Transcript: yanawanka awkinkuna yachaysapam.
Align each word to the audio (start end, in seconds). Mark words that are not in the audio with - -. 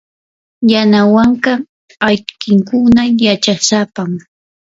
yanawanka 0.71 1.51
awkinkuna 2.07 3.01
yachaysapam. 3.25 4.09